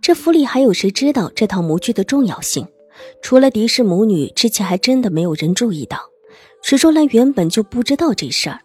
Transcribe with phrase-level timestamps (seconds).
[0.00, 2.66] 这府里还有谁知道这套模具的重要性？
[3.22, 5.98] 除了狄氏母女，之前还真的没有人注意到。
[6.62, 8.60] 水若兰原本就不知道这事儿，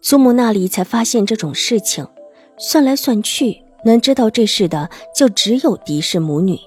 [0.00, 2.06] 祖母那里才发现这种事情。
[2.58, 6.58] 算来算去，能知道这事的就只有狄氏母女。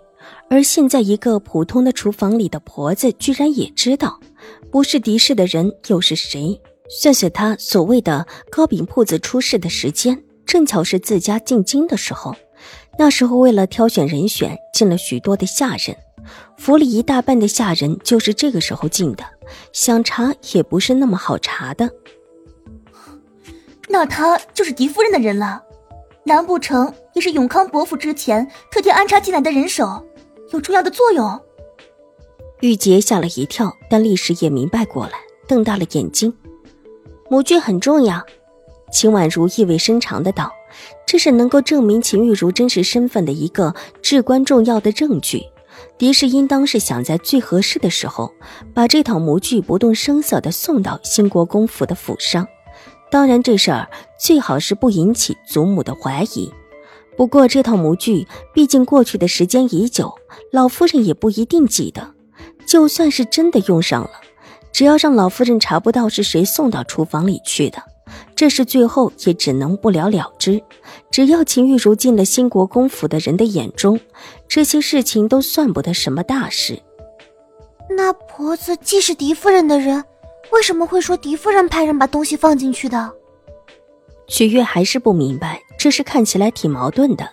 [0.50, 4.20] 而现在，一个普通的厨房里的婆子居然也知道，
[4.72, 6.60] 不是狄氏的人又是谁？
[6.90, 12.36] 算算他所谓的糕饼铺子出事的时间，正巧是自家进京的时候。
[12.98, 15.98] 那时候，为了挑选人选，进了许多的下人，
[16.58, 19.24] 府里一大半的下人就是这个时候进的。
[19.72, 21.90] 想查也不是那么好查的。
[23.90, 25.62] 那他就是狄夫人的人了，
[26.24, 30.04] 难不成也是永康伯府之前特地安插进来的人手，
[30.52, 31.40] 有重要的作用？
[32.62, 35.14] 玉洁吓了一跳，但立时也明白过来，
[35.48, 36.34] 瞪大了眼睛。
[37.30, 38.24] 模具很重要，
[38.92, 40.52] 秦婉如意味深长的道。
[41.14, 45.44] 这是能够证明秦玉茹真实身份的一个至关重要的证据。
[45.96, 48.32] 狄氏应当是想在最合适的时候，
[48.74, 52.48] 把这套模具不动声色地送到兴国公府的府上。
[53.12, 53.88] 当然，这事儿
[54.20, 56.52] 最好是不引起祖母的怀疑。
[57.16, 60.16] 不过，这套模具毕竟过去的时间已久，
[60.52, 62.16] 老夫人也不一定记得。
[62.66, 64.10] 就算是真的用上了，
[64.72, 67.84] 只要让老夫人查不到是谁送到厨房里去的。
[68.36, 70.62] 这事最后也只能不了了之。
[71.12, 74.00] 只要秦玉茹进了兴国公府的人的眼中，
[74.48, 76.82] 这些事情都算不得什么大事。
[77.90, 80.04] 那婆子既是狄夫人的人，
[80.52, 83.12] 为什么会说狄夫人派人把东西放进去的？
[84.28, 87.30] 许月还是不明白，这事看起来挺矛盾的。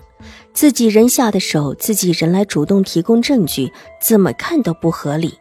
[0.52, 3.72] 自己人下的手，自己人来主动提供证据，
[4.02, 5.38] 怎么看都不合理。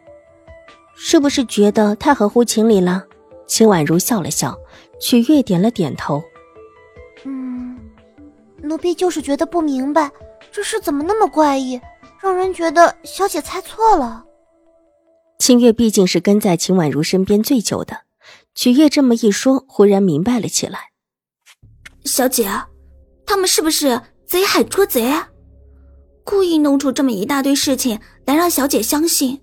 [0.94, 3.04] 是不是觉得太合乎情理了？
[3.50, 4.56] 秦婉如笑了笑。
[5.00, 6.22] 曲月点了点头，
[7.24, 7.74] 嗯，
[8.62, 10.10] 奴婢就是觉得不明白，
[10.52, 11.80] 这事怎么那么怪异，
[12.22, 14.22] 让人觉得小姐猜错了。
[15.38, 18.02] 清月毕竟是跟在秦婉如身边最久的，
[18.54, 20.90] 曲月这么一说，忽然明白了起来。
[22.04, 22.46] 小姐，
[23.24, 25.10] 他们是不是贼喊捉贼，
[26.24, 29.40] 故意弄出这么一大堆事情来让小姐相信？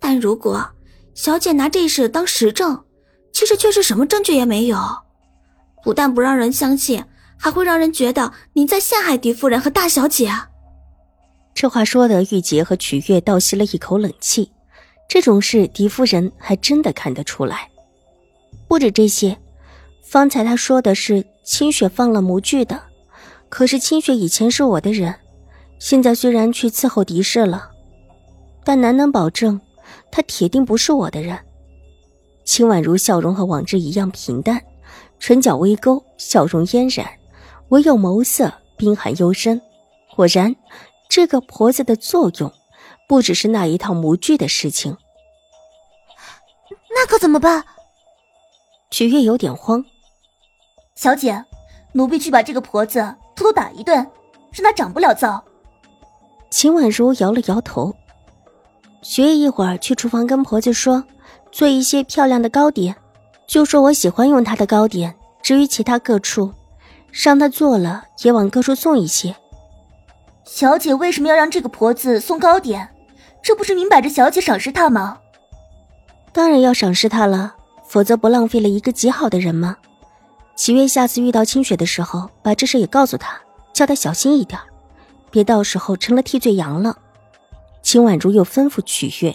[0.00, 0.68] 但如果
[1.14, 2.84] 小姐拿这事当实证，
[3.32, 4.78] 其实却是什么证据也没有，
[5.82, 7.04] 不但不让人相信，
[7.36, 10.30] 还会让人觉得你在陷害狄夫人和大小姐。
[11.54, 14.50] 这话说的，玉洁和曲月倒吸了一口冷气。
[15.08, 17.68] 这种事，狄夫人还真的看得出来。
[18.68, 19.36] 不止这些，
[20.02, 22.80] 方才他说的是清雪放了模具的，
[23.48, 25.12] 可是清雪以前是我的人，
[25.80, 27.70] 现在虽然去伺候狄氏了，
[28.64, 29.60] 但难能保证，
[30.12, 31.36] 他铁定不是我的人。
[32.50, 34.60] 秦婉如笑容和往日一样平淡，
[35.20, 37.08] 唇角微勾，笑容嫣然，
[37.68, 39.62] 唯有眸色冰寒幽深。
[40.16, 40.56] 果然，
[41.08, 42.52] 这个婆子的作用，
[43.08, 44.96] 不只是那一套模具的事情。
[46.92, 47.64] 那可怎么办？
[48.90, 49.84] 曲月有点慌。
[50.96, 51.44] 小姐，
[51.92, 52.98] 奴婢去把这个婆子
[53.36, 53.96] 偷偷打一顿，
[54.50, 55.40] 让她长不了灶。
[56.50, 57.94] 秦婉如摇了摇头。
[59.02, 61.04] 学一会儿去厨房跟婆子说。
[61.52, 62.94] 做一些漂亮的糕点，
[63.46, 65.14] 就说我喜欢用她的糕点。
[65.42, 66.52] 至于其他各处，
[67.10, 69.34] 让她做了也往各处送一些。
[70.44, 72.88] 小姐为什么要让这个婆子送糕点？
[73.42, 75.18] 这不是明摆着小姐赏识她吗？
[76.32, 77.54] 当然要赏识她了，
[77.86, 79.78] 否则不浪费了一个极好的人吗？
[80.54, 83.40] 启月下次遇到清雪的时候，把这事也告诉她，
[83.72, 84.60] 叫她小心一点，
[85.30, 86.98] 别到时候成了替罪羊了。
[87.82, 89.34] 秦婉如又吩咐曲月：“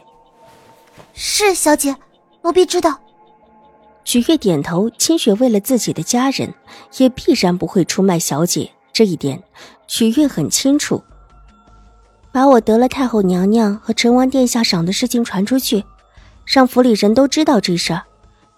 [1.16, 1.96] 是小姐。”
[2.46, 2.96] 奴婢知道。
[4.04, 4.88] 许月点头。
[5.00, 6.54] 清雪为了自己的家人，
[7.00, 9.42] 也必然不会出卖小姐，这一点
[9.88, 11.04] 许月很清楚。
[12.32, 15.84] 把我得了太后娘娘和成王殿下赏的事情传出去，
[16.46, 18.04] 让府里人都知道这事儿，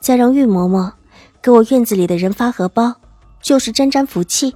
[0.02, 0.92] 再让玉嬷嬷
[1.42, 2.94] 给我院子里的人发荷包，
[3.42, 4.54] 就是沾沾福气。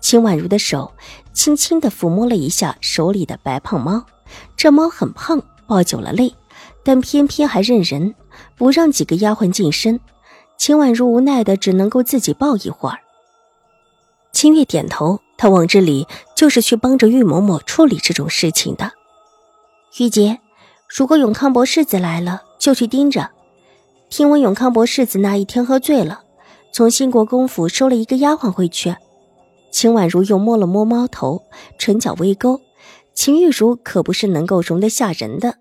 [0.00, 0.92] 秦婉如的手
[1.32, 4.04] 轻轻地抚摸了一下手里的白胖猫，
[4.56, 6.32] 这猫很胖，抱久了累，
[6.84, 8.14] 但偏偏还认人。
[8.56, 10.00] 不让几个丫鬟近身，
[10.56, 12.98] 秦婉如无奈的只能够自己抱一会儿。
[14.32, 16.06] 清月点头，她往这里
[16.36, 18.92] 就是去帮着玉嬷嬷处理这种事情的。
[19.98, 20.40] 玉洁，
[20.88, 23.30] 如果永康伯世子来了，就去盯着。
[24.10, 26.22] 听闻永康伯世子那一天喝醉了，
[26.72, 28.96] 从兴国公府收了一个丫鬟回去。
[29.72, 31.44] 秦婉如又摸了摸猫头，
[31.78, 32.60] 唇角微勾。
[33.12, 35.58] 秦玉茹可不是能够容得下人的。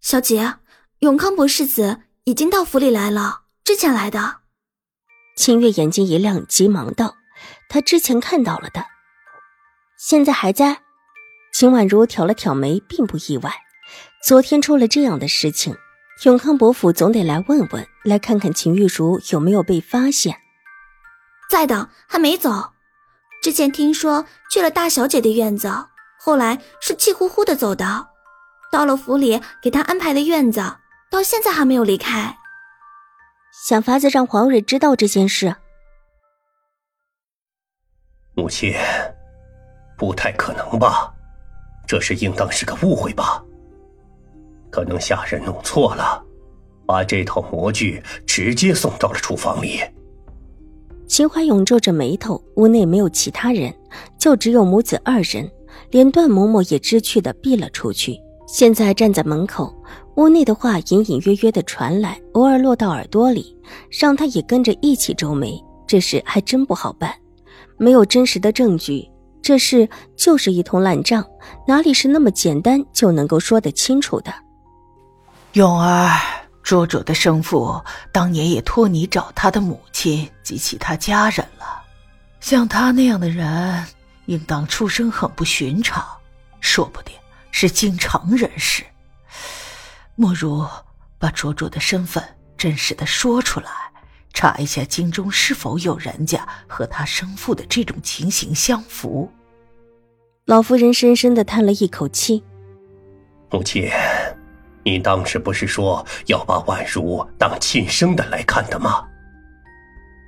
[0.00, 0.54] 小姐，
[1.00, 4.38] 永康伯世子已经到府里来了，之前来的。
[5.36, 7.14] 秦月眼睛一亮，急忙道
[7.70, 8.84] ：“他之前看到了的，
[9.96, 10.82] 现在还在。”
[11.54, 13.52] 秦婉如挑了挑眉，并不意外。
[14.24, 15.76] 昨天出了这样的事情，
[16.24, 20.36] 永康伯府总得来问问，来看看秦玉茹有没有被发现。
[21.48, 22.72] 在的，还没走。
[23.40, 25.72] 之前听说去了大小姐的院子，
[26.18, 28.08] 后来是气呼呼的走的。
[28.72, 30.60] 到了府里给她安排的院子，
[31.10, 32.36] 到现在还没有离开。
[33.66, 35.56] 想法子让黄蕊知道这件事。
[38.34, 38.72] 母亲，
[39.96, 41.12] 不太可能吧？
[41.86, 43.42] 这是应当是个误会吧？
[44.70, 46.22] 可能下人弄错了，
[46.86, 49.80] 把这套模具直接送到了厨房里。
[51.08, 53.74] 秦怀勇皱着眉头，屋内没有其他人，
[54.18, 55.50] 就只有母子二人，
[55.90, 58.20] 连段嬷嬷也知趣的避了出去。
[58.46, 59.74] 现在站在门口，
[60.18, 63.56] 屋内的话隐隐约约的传来，偶尔落到耳朵里，
[63.88, 65.56] 让他也跟着一起皱眉。
[65.86, 67.14] 这事还真不好办，
[67.76, 69.08] 没有真实的证据。
[69.40, 71.24] 这事就是一通烂账，
[71.68, 74.34] 哪里是那么简单就能够说得清楚的？
[75.52, 76.10] 勇儿，
[76.64, 77.80] 卓卓的生父
[78.10, 81.80] 当年也托你找他的母亲及其他家人了。
[82.40, 83.84] 像他那样的人，
[84.26, 86.04] 应当出身很不寻常，
[86.58, 87.14] 说不定
[87.52, 88.82] 是京城人士。
[90.20, 90.66] 莫如
[91.16, 92.20] 把卓卓的身份
[92.56, 93.70] 真实的说出来，
[94.32, 99.30] 查一下京中是否有人家和他生父的这种情形相符。
[100.44, 102.42] 老夫人深深的叹了一口气
[103.52, 103.88] ：“母亲，
[104.82, 109.06] 你当时不是说要把婉如当亲生的来看的吗？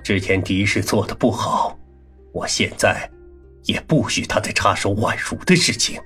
[0.04, 1.76] 之前狄氏做的不好，
[2.32, 3.10] 我现在
[3.64, 6.00] 也不许他再插手婉如的事情。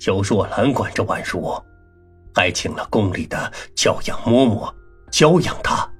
[0.00, 1.52] 求若兰管着婉如，
[2.38, 4.72] 还请了宫里的教养嬷嬷
[5.10, 5.90] 教养她。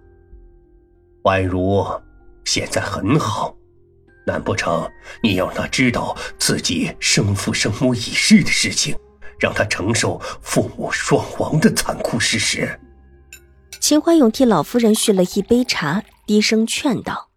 [1.25, 1.85] 婉如
[2.45, 3.53] 现在很好。”
[4.25, 4.89] 难不成
[5.23, 8.95] 你要他知道自己生父生母已逝的事情，
[9.41, 12.79] 让他承受父母双亡的残酷事实？
[13.81, 17.31] 秦怀勇替老夫人续了一杯茶，低声劝道：“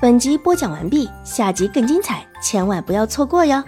[0.00, 3.62] 本集播讲完毕，下集更精彩，千万不要错过哟！”